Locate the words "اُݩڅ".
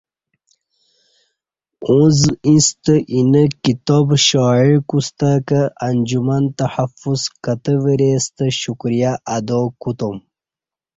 1.87-2.19